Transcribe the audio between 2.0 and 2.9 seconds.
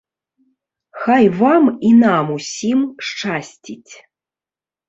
нам ўсім